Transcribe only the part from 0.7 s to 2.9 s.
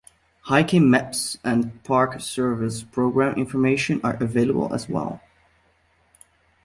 maps and Park Service